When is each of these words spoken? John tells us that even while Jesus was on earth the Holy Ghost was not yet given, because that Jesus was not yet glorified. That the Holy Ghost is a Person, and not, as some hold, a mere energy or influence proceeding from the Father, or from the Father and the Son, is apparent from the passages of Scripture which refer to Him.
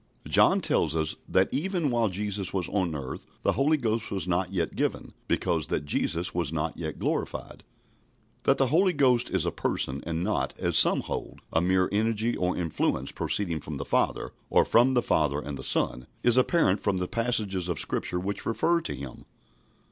John 0.27 0.61
tells 0.61 0.95
us 0.95 1.15
that 1.29 1.47
even 1.53 1.91
while 1.91 2.09
Jesus 2.09 2.51
was 2.51 2.67
on 2.69 2.95
earth 2.95 3.27
the 3.43 3.51
Holy 3.51 3.77
Ghost 3.77 4.09
was 4.09 4.27
not 4.27 4.51
yet 4.51 4.75
given, 4.75 5.13
because 5.27 5.67
that 5.67 5.85
Jesus 5.85 6.33
was 6.33 6.51
not 6.51 6.75
yet 6.75 6.97
glorified. 6.97 7.63
That 8.45 8.57
the 8.57 8.69
Holy 8.73 8.93
Ghost 8.93 9.29
is 9.29 9.45
a 9.45 9.51
Person, 9.51 10.01
and 10.07 10.23
not, 10.23 10.55
as 10.57 10.75
some 10.75 11.01
hold, 11.01 11.41
a 11.53 11.61
mere 11.61 11.87
energy 11.91 12.35
or 12.35 12.57
influence 12.57 13.11
proceeding 13.11 13.59
from 13.59 13.77
the 13.77 13.85
Father, 13.85 14.31
or 14.49 14.65
from 14.65 14.95
the 14.95 15.03
Father 15.03 15.39
and 15.39 15.55
the 15.55 15.63
Son, 15.63 16.07
is 16.23 16.35
apparent 16.35 16.79
from 16.79 16.97
the 16.97 17.07
passages 17.07 17.69
of 17.69 17.79
Scripture 17.79 18.19
which 18.19 18.43
refer 18.47 18.81
to 18.81 18.95
Him. 18.95 19.25